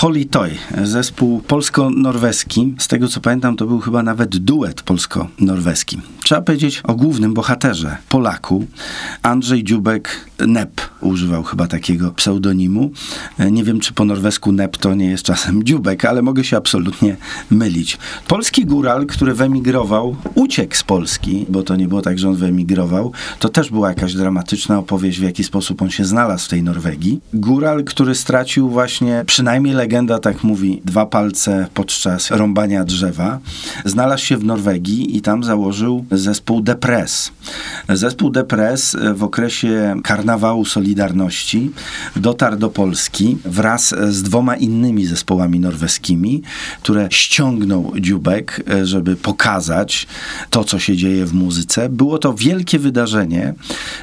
Holy 0.00 0.24
Toy, 0.24 0.50
zespół 0.84 1.40
polsko-norweski. 1.40 2.74
Z 2.78 2.88
tego 2.88 3.08
co 3.08 3.20
pamiętam, 3.20 3.56
to 3.56 3.66
był 3.66 3.80
chyba 3.80 4.02
nawet 4.02 4.36
duet 4.36 4.82
polsko-norweski. 4.82 6.00
Trzeba 6.22 6.40
powiedzieć 6.42 6.80
o 6.84 6.94
głównym 6.94 7.34
bohaterze, 7.34 7.96
Polaku. 8.08 8.66
Andrzej 9.22 9.64
Dziubek 9.64 10.28
Nep 10.46 10.80
używał 11.00 11.42
chyba 11.42 11.66
takiego 11.66 12.10
pseudonimu. 12.10 12.90
Nie 13.50 13.64
wiem, 13.64 13.80
czy 13.80 13.92
po 13.92 14.04
norwesku 14.04 14.52
Nep 14.52 14.76
to 14.76 14.94
nie 14.94 15.06
jest 15.06 15.24
czasem 15.24 15.62
Dziubek, 15.66 16.04
ale 16.04 16.22
mogę 16.22 16.44
się 16.44 16.56
absolutnie 16.56 17.16
mylić. 17.50 17.98
Polski 18.28 18.66
góral, 18.66 19.06
który 19.06 19.34
wyemigrował, 19.34 20.16
uciekł 20.34 20.74
z 20.76 20.82
Polski, 20.82 21.46
bo 21.48 21.62
to 21.62 21.76
nie 21.76 21.88
było 21.88 22.02
tak, 22.02 22.18
że 22.18 22.28
on 22.28 22.36
wyemigrował. 22.36 23.12
To 23.38 23.48
też 23.48 23.70
była 23.70 23.88
jakaś 23.88 24.14
dramatyczna 24.14 24.78
opowieść, 24.78 25.20
w 25.20 25.22
jaki 25.22 25.44
sposób 25.44 25.82
on 25.82 25.90
się 25.90 26.04
znalazł 26.04 26.44
w 26.44 26.48
tej 26.48 26.62
Norwegii. 26.62 27.20
Góral, 27.34 27.84
który 27.84 28.14
stracił 28.14 28.70
właśnie 28.70 29.22
przynajmniej 29.26 29.74
legenda 29.88 30.18
tak 30.18 30.44
mówi, 30.44 30.82
dwa 30.84 31.06
palce 31.06 31.66
podczas 31.74 32.30
rąbania 32.30 32.84
drzewa. 32.84 33.38
Znalazł 33.84 34.24
się 34.24 34.36
w 34.36 34.44
Norwegii 34.44 35.16
i 35.16 35.20
tam 35.20 35.44
założył 35.44 36.04
zespół 36.10 36.60
Depres. 36.60 37.32
Zespół 37.88 38.30
Depres 38.30 38.96
w 39.14 39.22
okresie 39.22 40.00
karnawału 40.04 40.64
Solidarności 40.64 41.70
dotarł 42.16 42.56
do 42.56 42.68
Polski 42.68 43.38
wraz 43.44 43.94
z 44.08 44.22
dwoma 44.22 44.56
innymi 44.56 45.06
zespołami 45.06 45.60
norweskimi, 45.60 46.42
które 46.82 47.08
ściągnął 47.10 47.92
Dziubek, 48.00 48.62
żeby 48.82 49.16
pokazać 49.16 50.06
to, 50.50 50.64
co 50.64 50.78
się 50.78 50.96
dzieje 50.96 51.26
w 51.26 51.34
muzyce. 51.34 51.88
Było 51.88 52.18
to 52.18 52.34
wielkie 52.34 52.78
wydarzenie. 52.78 53.54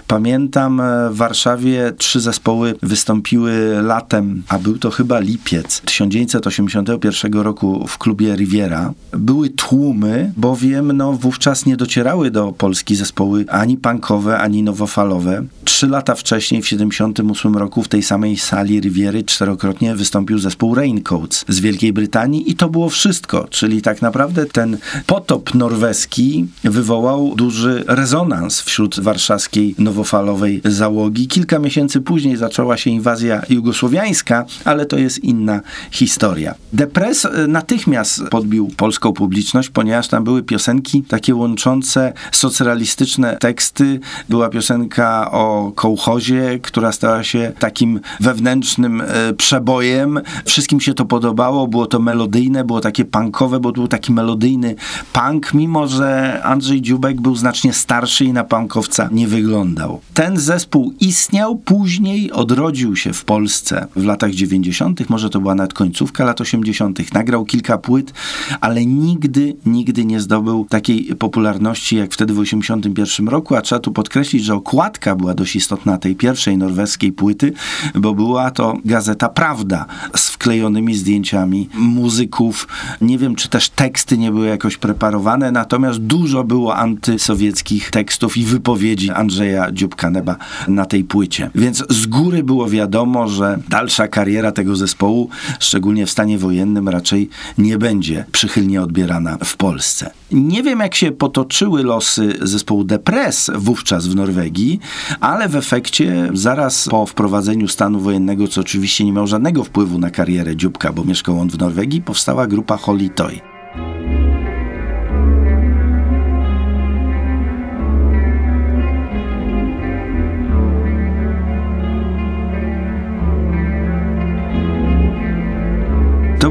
Pamiętam 0.08 0.82
w 1.12 1.16
Warszawie 1.16 1.94
trzy 1.98 2.20
zespoły 2.20 2.76
wystąpiły 2.84 3.82
latem, 3.82 4.44
a 4.48 4.60
był 4.60 4.78
to 4.78 4.92
chyba 4.92 5.20
lipiec 5.20 5.75
1981 5.82 7.34
roku 7.34 7.88
w 7.88 7.98
klubie 7.98 8.36
Riviera. 8.36 8.94
Były 9.12 9.50
tłumy, 9.50 10.34
bowiem 10.38 10.98
no, 10.98 11.14
wówczas 11.14 11.66
nie 11.66 11.78
docierały 11.78 12.32
do 12.32 12.52
Polski 12.52 12.96
zespoły 12.96 13.46
ani 13.50 13.78
punkowe, 13.78 14.38
ani 14.38 14.64
nowofalowe. 14.64 15.44
Trzy 15.64 15.88
lata 15.88 16.16
wcześniej, 16.16 16.62
w 16.62 16.66
1978 16.66 17.58
roku, 17.58 17.84
w 17.84 17.88
tej 17.88 18.04
samej 18.04 18.38
sali 18.38 18.80
Riviery 18.80 19.24
czterokrotnie 19.24 19.96
wystąpił 19.96 20.40
zespół 20.40 20.76
Raincoats 20.76 21.46
z 21.48 21.60
Wielkiej 21.60 21.94
Brytanii 21.94 22.52
i 22.52 22.56
to 22.56 22.70
było 22.70 22.90
wszystko. 22.90 23.48
Czyli 23.50 23.82
tak 23.82 24.02
naprawdę 24.02 24.46
ten 24.46 24.78
potop 25.06 25.54
norweski 25.54 26.46
wywołał 26.64 27.36
duży 27.36 27.84
rezonans 27.88 28.62
wśród 28.62 29.00
warszawskiej 29.00 29.76
nowofalowej 29.78 30.62
załogi. 30.66 31.28
Kilka 31.28 31.60
miesięcy 31.60 32.02
później 32.02 32.38
zaczęła 32.38 32.78
się 32.78 32.90
inwazja 32.90 33.42
jugosłowiańska, 33.50 34.46
ale 34.66 34.86
to 34.86 34.98
jest 34.98 35.24
inna 35.24 35.55
historia. 35.92 36.56
Depres 36.74 37.26
e, 37.26 37.48
natychmiast 37.48 38.24
podbił 38.30 38.68
polską 38.78 39.14
publiczność, 39.14 39.70
ponieważ 39.70 40.08
tam 40.08 40.24
były 40.24 40.44
piosenki 40.44 41.04
takie 41.04 41.36
łączące 41.36 42.14
socrealistyczne 42.32 43.38
teksty. 43.38 44.00
Była 44.30 44.50
piosenka 44.50 45.32
o 45.32 45.72
kołchozie, 45.76 46.60
która 46.62 46.92
stała 46.92 47.24
się 47.24 47.52
takim 47.60 48.00
wewnętrznym 48.20 49.02
e, 49.02 49.34
przebojem. 49.34 50.22
Wszystkim 50.46 50.82
się 50.82 50.94
to 50.94 51.06
podobało, 51.06 51.68
było 51.68 51.86
to 51.86 52.00
melodyjne, 52.00 52.64
było 52.64 52.82
takie 52.82 53.06
punkowe, 53.06 53.60
bo 53.60 53.72
był 53.72 53.88
taki 53.88 54.14
melodyjny 54.14 54.76
punk, 55.14 55.54
mimo 55.54 55.88
że 55.88 56.42
Andrzej 56.44 56.82
Dziubek 56.82 57.22
był 57.22 57.36
znacznie 57.36 57.74
starszy 57.74 58.26
i 58.26 58.34
na 58.34 58.44
punkowca 58.44 59.10
nie 59.12 59.28
wyglądał. 59.28 60.02
Ten 60.14 60.38
zespół 60.38 60.94
istniał, 61.00 61.56
później 61.56 62.32
odrodził 62.32 62.96
się 62.96 63.14
w 63.14 63.26
Polsce 63.26 63.88
w 63.96 64.06
latach 64.06 64.32
90., 64.32 65.10
może 65.10 65.30
to 65.30 65.40
była 65.46 65.56
nawet 65.56 65.74
końcówka 65.74 66.26
lat 66.26 66.42
80., 66.42 67.14
nagrał 67.14 67.46
kilka 67.46 67.78
płyt, 67.78 68.14
ale 68.62 68.86
nigdy, 68.86 69.56
nigdy 69.66 70.06
nie 70.06 70.20
zdobył 70.20 70.66
takiej 70.70 71.16
popularności 71.16 71.96
jak 71.96 72.14
wtedy 72.14 72.34
w 72.34 72.40
81 72.40 73.28
roku, 73.28 73.56
a 73.56 73.62
trzeba 73.62 73.80
tu 73.80 73.92
podkreślić, 73.92 74.44
że 74.44 74.54
okładka 74.56 75.16
była 75.16 75.34
dość 75.34 75.56
istotna 75.56 75.98
tej 75.98 76.16
pierwszej 76.16 76.58
norweskiej 76.58 77.12
płyty, 77.12 77.54
bo 77.96 78.14
była 78.14 78.52
to 78.52 78.78
gazeta 78.86 79.30
Prawda 79.30 79.86
z 80.16 80.30
wklejonymi 80.30 80.96
zdjęciami 80.96 81.70
muzyków. 81.74 82.68
Nie 83.02 83.18
wiem, 83.18 83.36
czy 83.36 83.50
też 83.50 83.70
teksty 83.70 84.18
nie 84.18 84.32
były 84.32 84.48
jakoś 84.48 84.78
preparowane, 84.78 85.52
natomiast 85.52 86.00
dużo 86.00 86.44
było 86.44 86.76
antysowieckich 86.76 87.92
tekstów 87.92 88.38
i 88.38 88.46
wypowiedzi 88.46 89.12
Andrzeja 89.12 89.72
Dziubkaneba 89.72 90.36
na 90.68 90.86
tej 90.86 91.04
płycie. 91.04 91.50
Więc 91.56 91.84
z 91.90 92.06
góry 92.06 92.44
było 92.44 92.70
wiadomo, 92.70 93.28
że 93.28 93.60
dalsza 93.70 94.08
kariera 94.08 94.52
tego 94.52 94.76
zespołu 94.76 95.30
szczególnie 95.60 96.06
w 96.06 96.12
stanie 96.12 96.38
wojennym, 96.38 96.90
raczej 96.90 97.30
nie 97.58 97.78
będzie 97.78 98.26
przychylnie 98.32 98.82
odbierana 98.82 99.38
w 99.44 99.58
Polsce. 99.58 100.12
Nie 100.32 100.64
wiem, 100.64 100.80
jak 100.80 100.96
się 100.96 101.12
potoczyły 101.12 101.84
losy 101.84 102.34
zespołu 102.42 102.84
Depres 102.84 103.52
wówczas 103.56 104.08
w 104.08 104.16
Norwegii, 104.16 104.80
ale 105.20 105.50
w 105.50 105.56
efekcie 105.56 106.30
zaraz 106.34 106.88
po 106.90 107.06
wprowadzeniu 107.06 107.68
stanu 107.68 108.00
wojennego, 108.00 108.48
co 108.48 108.62
oczywiście 108.62 109.06
nie 109.06 109.12
miało 109.12 109.28
żadnego 109.28 109.64
wpływu 109.64 110.00
na 110.00 110.10
karierę 110.10 110.56
Dziubka, 110.56 110.94
bo 110.94 111.04
mieszkał 111.04 111.40
on 111.40 111.50
w 111.50 111.58
Norwegii, 111.58 112.02
powstała 112.02 112.48
grupa 112.48 112.78
Holy 112.78 113.10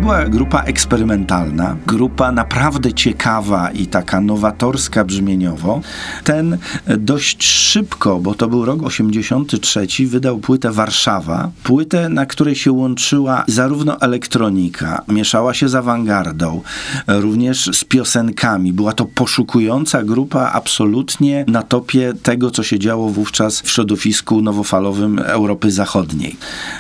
była 0.05 0.25
grupa 0.25 0.63
eksperymentalna, 0.63 1.77
grupa 1.87 2.33
naprawdę 2.33 2.93
ciekawa 2.93 3.71
i 3.71 3.87
taka 3.87 4.21
nowatorska 4.21 5.05
brzmieniowo. 5.05 5.81
Ten 6.25 6.59
dość 6.99 7.47
szybko, 7.47 8.21
bo 8.21 8.35
to 8.35 8.49
był 8.49 8.65
rok 8.65 8.83
83, 8.83 9.87
wydał 10.07 10.39
płytę 10.39 10.73
Warszawa, 10.73 11.51
płytę, 11.63 12.09
na 12.09 12.27
której 12.27 12.55
się 12.55 12.73
łączyła 12.73 13.45
zarówno 13.49 14.01
elektronika, 14.01 15.03
mieszała 15.09 15.55
się 15.55 15.69
z 15.69 15.75
awangardą, 15.75 16.61
również 17.07 17.71
z 17.73 17.85
piosenkami. 17.85 18.73
Była 18.73 18.93
to 18.93 19.05
poszukująca 19.05 20.03
grupa 20.03 20.51
absolutnie 20.53 21.45
na 21.49 21.63
topie 21.63 22.13
tego, 22.23 22.51
co 22.51 22.63
się 22.63 22.79
działo 22.79 23.09
wówczas 23.09 23.61
w 23.61 23.71
środowisku 23.71 24.43
nowofalowym 24.43 25.19
Europy 25.19 25.71
Zachodniej. 25.71 26.37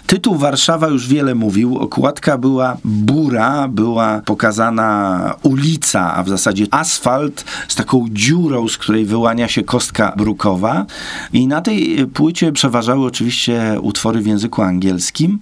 Tytuł 0.07 0.37
Warszawa 0.37 0.89
już 0.89 1.09
wiele 1.09 1.35
mówił, 1.35 1.79
okładka 1.79 2.39
była 2.39 2.77
bura 3.15 3.69
była 3.69 4.21
pokazana 4.25 5.35
ulica, 5.43 6.15
a 6.15 6.23
w 6.23 6.29
zasadzie 6.29 6.67
asfalt 6.71 7.45
z 7.69 7.75
taką 7.75 8.07
dziurą, 8.11 8.69
z 8.69 8.79
której 8.79 9.05
wyłania 9.05 9.49
się 9.49 9.63
kostka 9.63 10.13
brukowa. 10.17 10.87
I 11.33 11.47
na 11.47 11.61
tej 11.61 12.07
płycie 12.07 12.53
przeważały 12.53 13.07
oczywiście 13.07 13.79
utwory 13.83 14.21
w 14.21 14.27
języku 14.27 14.63
angielskim, 14.63 15.39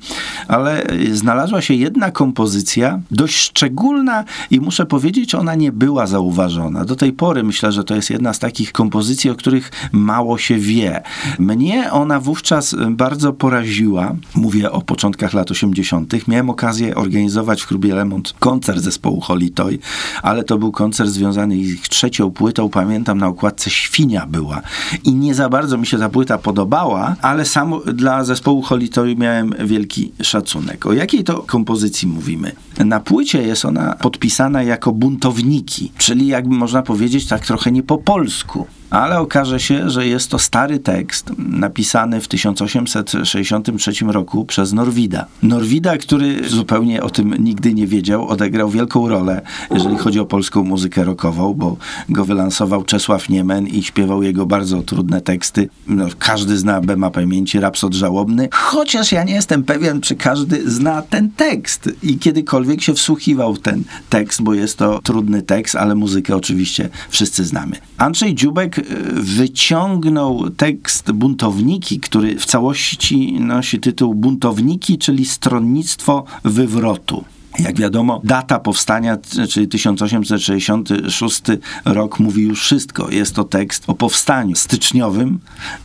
ale 0.49 0.87
znalazła 1.13 1.63
się 1.63 1.75
jedna 1.75 2.11
kompozycja, 2.11 3.01
dość 3.11 3.37
szczególna 3.37 4.25
i 4.51 4.61
muszę 4.61 4.87
powiedzieć, 4.87 5.35
ona 5.35 5.55
nie 5.55 5.73
była 5.73 6.07
zauważona. 6.07 6.85
Do 6.85 6.97
tej 6.97 7.13
pory 7.13 7.43
myślę, 7.43 7.73
że 7.73 7.85
to 7.85 7.95
jest 7.95 8.11
jedna 8.11 8.33
z 8.33 8.39
takich 8.39 8.73
kompozycji, 8.73 9.31
o 9.31 9.35
których 9.35 9.71
mało 9.93 10.39
się 10.39 10.59
wie. 10.59 11.03
Mnie 11.39 11.93
ona 11.93 12.21
wówczas 12.21 12.77
bardzo 12.91 13.33
poraziła. 13.33 14.15
Mówię 14.35 14.73
o 14.73 14.83
początkach 14.83 15.33
lat 15.33 15.51
80. 15.51 16.29
Miałem 16.29 16.51
okazję 16.51 16.95
organizować 16.95 17.62
w 17.63 17.67
klubie 17.67 17.95
Lemont 17.95 18.35
koncert 18.39 18.81
zespołu 18.81 19.21
Holy 19.21 19.51
Toy, 19.51 19.79
ale 20.23 20.45
to 20.45 20.59
był 20.59 20.73
koncert 20.73 21.11
związany 21.11 21.55
z 21.55 21.59
ich 21.59 21.89
trzecią 21.89 22.31
płytą. 22.31 22.69
Pamiętam, 22.69 23.19
na 23.19 23.29
układce 23.29 23.71
Świnia 23.71 24.27
była. 24.27 24.61
I 25.05 25.15
nie 25.15 25.35
za 25.35 25.49
bardzo 25.49 25.79
mi 25.79 25.87
się 25.87 25.99
ta 25.99 26.09
płyta 26.09 26.39
podobała, 26.39 27.17
ale 27.23 27.45
sam 27.45 27.75
dla 27.95 28.25
zespołu 28.25 28.63
Holy 28.63 28.89
Toy 28.89 29.17
miałem 29.17 29.55
wielki 29.65 30.13
szacunek. 30.23 30.87
O 30.87 30.93
jakiej 30.93 31.25
to 31.25 31.43
kompozycji 31.43 32.09
mówimy? 32.09 32.53
Na 32.85 33.01
płycie 33.01 33.43
jest 33.43 33.65
ona 33.65 33.95
podpisana 33.95 34.63
jako 34.63 34.93
buntowniki, 34.93 35.93
czyli 35.99 36.27
jakby 36.27 36.55
można 36.55 36.83
powiedzieć 36.83 37.27
tak 37.27 37.47
trochę 37.47 37.73
nie 37.73 37.83
po 37.83 37.99
polsku 37.99 38.67
ale 38.93 39.21
okaże 39.21 39.61
się, 39.61 39.91
że 39.91 40.07
jest 40.07 40.31
to 40.31 40.39
stary 40.39 40.79
tekst 40.79 41.31
napisany 41.39 42.21
w 42.21 42.29
1863 42.29 43.93
roku 44.07 44.45
przez 44.45 44.73
Norwida. 44.73 45.27
Norwida, 45.43 45.99
który 45.99 46.49
zupełnie 46.49 47.03
o 47.03 47.11
tym 47.11 47.35
nigdy 47.45 47.75
nie 47.75 47.87
wiedział, 47.87 48.29
odegrał 48.29 48.71
wielką 48.71 49.09
rolę, 49.09 49.41
jeżeli 49.71 49.97
chodzi 49.97 50.21
o 50.21 50.27
polską 50.27 50.65
muzykę 50.65 51.05
rockową, 51.05 51.55
bo 51.55 51.77
go 52.09 52.25
wylansował 52.25 52.85
Czesław 52.85 53.29
Niemen 53.29 53.67
i 53.67 53.83
śpiewał 53.83 54.23
jego 54.23 54.47
bardzo 54.47 54.83
trudne 54.83 55.21
teksty. 55.21 55.69
No, 55.87 56.07
każdy 56.19 56.59
zna 56.59 56.81
Bema 56.81 57.11
Pamięci, 57.11 57.61
Rapsod 57.61 57.95
Żałobny, 57.95 58.49
chociaż 58.53 59.13
ja 59.13 59.25
nie 59.25 59.35
jestem 59.35 59.65
pewien, 59.65 60.01
czy 60.01 60.17
każdy 60.17 60.71
zna 60.71 61.03
ten 61.03 61.31
tekst 61.31 61.91
i 62.03 62.19
kiedykolwiek 62.19 62.83
się 62.83 62.95
wsłuchiwał 62.95 63.55
w 63.55 63.61
ten 63.61 63.85
tekst, 64.11 64.43
bo 64.43 64.55
jest 64.55 64.79
to 64.79 65.01
trudny 65.03 65.43
tekst, 65.43 65.77
ale 65.77 65.95
muzykę 65.95 66.37
oczywiście 66.37 66.89
wszyscy 67.11 67.45
znamy. 67.45 67.77
Andrzej 67.99 68.35
Dziubek 68.35 68.82
wyciągnął 69.13 70.51
tekst 70.51 71.13
Buntowniki, 71.13 72.01
który 72.01 72.37
w 72.37 72.47
całości 72.47 73.41
nosi 73.41 73.81
tytuł 73.81 74.15
Buntowniki, 74.15 74.99
czyli 74.99 75.27
stronnictwo 75.27 76.25
wywrotu. 76.45 77.25
Jak 77.59 77.79
wiadomo, 77.79 78.21
data 78.25 78.59
powstania, 78.59 79.19
czyli 79.51 79.69
1866 79.69 81.43
rok, 81.85 82.21
mówi 82.21 82.43
już 82.43 82.61
wszystko. 82.61 83.11
Jest 83.11 83.35
to 83.35 83.45
tekst 83.45 83.85
o 83.87 83.95
powstaniu 83.95 84.57
styczniowym. 84.57 85.39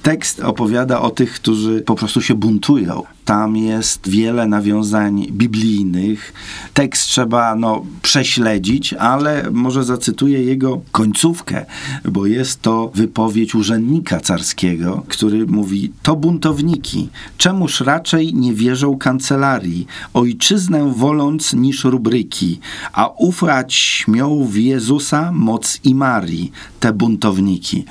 Tekst 0.04 0.40
opowiada 0.40 1.02
o 1.02 1.10
tych, 1.10 1.34
którzy 1.34 1.82
po 1.82 1.96
prostu 1.96 2.22
się 2.22 2.36
buntują. 2.36 3.04
Tam 3.28 3.58
jest 3.58 4.10
wiele 4.10 4.48
nawiązań 4.48 5.28
biblijnych. 5.32 6.34
Tekst 6.74 7.08
trzeba 7.08 7.56
no, 7.56 7.86
prześledzić, 8.02 8.94
ale 8.94 9.52
może 9.52 9.84
zacytuję 9.84 10.44
jego 10.44 10.82
końcówkę, 10.92 11.66
bo 12.06 12.26
jest 12.26 12.62
to 12.62 12.92
wypowiedź 12.96 13.56
urzędnika 13.56 14.20
carskiego, 14.20 15.04
który 15.08 15.48
mówi: 15.48 15.92
To 16.04 16.16
buntowniki, 16.16 17.10
czemuż 17.38 17.82
raczej 17.82 18.34
nie 18.34 18.54
wierzą 18.54 18.98
kancelarii, 18.98 19.88
ojczyznę 20.14 20.94
woląc 20.94 21.54
niż 21.54 21.84
rubryki, 21.84 22.60
a 22.94 23.08
ufać 23.08 23.74
śmią 23.74 24.46
w 24.46 24.56
Jezusa 24.56 25.32
moc 25.32 25.80
i 25.84 25.96
Marii, 25.96 26.52
te 26.80 26.94
buntowniki. 26.94 27.86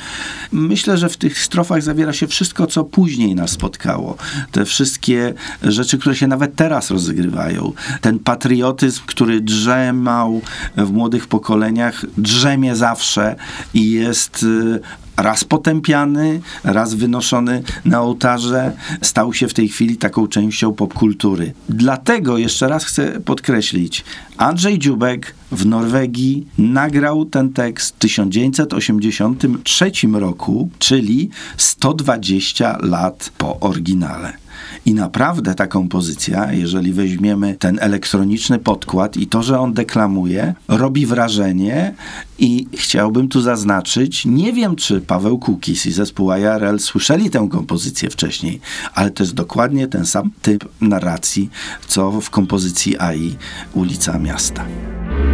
Myślę, 0.52 0.98
że 0.98 1.08
w 1.08 1.16
tych 1.16 1.38
strofach 1.38 1.82
zawiera 1.82 2.12
się 2.12 2.26
wszystko, 2.26 2.66
co 2.66 2.84
później 2.84 3.34
nas 3.34 3.50
spotkało. 3.50 4.16
Te 4.52 4.64
wszystkie 4.64 5.25
rzeczy, 5.62 5.98
które 5.98 6.16
się 6.16 6.26
nawet 6.26 6.56
teraz 6.56 6.90
rozgrywają. 6.90 7.72
Ten 8.00 8.18
patriotyzm, 8.18 9.02
który 9.06 9.40
drzemał 9.40 10.40
w 10.76 10.92
młodych 10.92 11.26
pokoleniach, 11.26 12.04
drzemie 12.18 12.76
zawsze 12.76 13.36
i 13.74 13.90
jest 13.90 14.42
y, 14.42 14.80
raz 15.16 15.44
potępiany, 15.44 16.40
raz 16.64 16.94
wynoszony 16.94 17.62
na 17.84 18.00
ołtarze, 18.00 18.72
stał 19.02 19.34
się 19.34 19.48
w 19.48 19.54
tej 19.54 19.68
chwili 19.68 19.96
taką 19.96 20.28
częścią 20.28 20.72
popkultury. 20.72 21.52
Dlatego 21.68 22.38
jeszcze 22.38 22.68
raz 22.68 22.84
chcę 22.84 23.20
podkreślić, 23.20 24.04
Andrzej 24.36 24.78
Dziubek 24.78 25.34
w 25.52 25.66
Norwegii 25.66 26.46
nagrał 26.58 27.24
ten 27.24 27.52
tekst 27.52 27.96
w 27.96 27.98
1983 27.98 29.90
roku, 30.12 30.70
czyli 30.78 31.30
120 31.56 32.78
lat 32.82 33.30
po 33.38 33.60
oryginale. 33.60 34.45
I 34.86 34.94
naprawdę 34.94 35.54
ta 35.54 35.66
kompozycja, 35.66 36.52
jeżeli 36.52 36.92
weźmiemy 36.92 37.54
ten 37.54 37.78
elektroniczny 37.80 38.58
podkład 38.58 39.16
i 39.16 39.26
to, 39.26 39.42
że 39.42 39.60
on 39.60 39.72
deklamuje, 39.72 40.54
robi 40.68 41.06
wrażenie 41.06 41.94
i 42.38 42.66
chciałbym 42.72 43.28
tu 43.28 43.40
zaznaczyć, 43.40 44.26
nie 44.26 44.52
wiem, 44.52 44.76
czy 44.76 45.00
Paweł 45.00 45.38
Kukis 45.38 45.86
i 45.86 45.92
zespół 45.92 46.32
IRL 46.32 46.78
słyszeli 46.78 47.30
tę 47.30 47.48
kompozycję 47.50 48.10
wcześniej, 48.10 48.60
ale 48.94 49.10
to 49.10 49.22
jest 49.22 49.34
dokładnie 49.34 49.88
ten 49.88 50.06
sam 50.06 50.30
typ 50.42 50.68
narracji, 50.80 51.50
co 51.88 52.20
w 52.20 52.30
kompozycji 52.30 52.98
AI 52.98 53.36
Ulica 53.74 54.18
Miasta. 54.18 54.64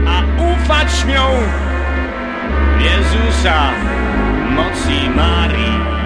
A 0.07 0.23
ufać 0.43 0.93
śmią 0.93 1.29
Jezusa, 2.81 3.71
mocy 4.57 5.11
Marii. 5.17 6.02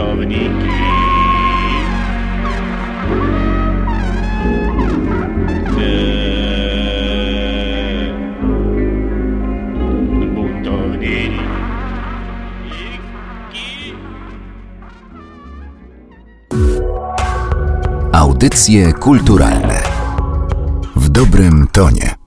Buntowniki 0.00 0.48
Buntowniki 10.34 11.40
Audycje 18.12 18.92
kulturalne. 18.92 19.82
W 20.96 21.08
dobrym 21.08 21.66
tonie. 21.72 22.19